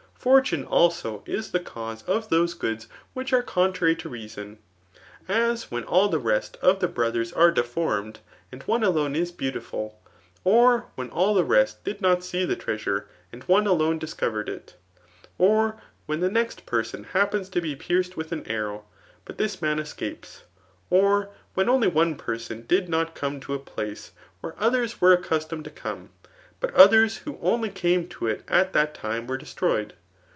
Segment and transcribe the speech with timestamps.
[0.23, 4.59] Fortune, abq, ii tke cause of those goodii which are contrary to reason;
[5.27, 8.19] as: when all the rest of the brothers zre deformed,
[8.53, 9.99] an4 one alone is beautiful;
[10.43, 14.75] or when all the rest did not see the treasure, and one alone discovered it;
[15.39, 18.85] or when the ^ next person happens to be pierced with an arrow,
[19.25, 20.41] but this snaiK escsq>es $
[20.91, 24.11] or when <mly one person did not come to^ a place
[24.41, 26.11] where others were accustomed to come,
[26.61, 29.93] bift others who only came to it at that time were de^rdyed.